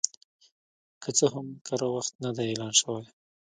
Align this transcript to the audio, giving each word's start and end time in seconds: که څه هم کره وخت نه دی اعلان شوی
که 1.01 1.09
څه 1.17 1.25
هم 1.33 1.47
کره 1.67 1.87
وخت 1.95 2.13
نه 2.23 2.29
دی 2.35 2.43
اعلان 2.49 2.73
شوی 2.81 3.03